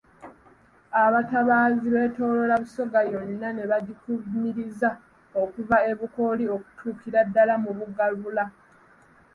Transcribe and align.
Abatabaazi 1.03 1.85
beetooloola 1.95 2.55
Busoga 2.63 2.99
yonna 3.13 3.47
ne 3.53 3.63
bagikumiriza 3.71 4.89
okuva 5.41 5.77
e 5.89 5.91
Bukooli 5.99 6.45
okutuukira 6.55 7.19
ddala 7.27 7.55
mu 7.63 7.71
Bugabula. 7.77 8.45